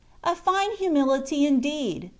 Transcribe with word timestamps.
A 0.23 0.33
fine 0.35 0.75
humility 0.77 1.45
indeed! 1.45 2.09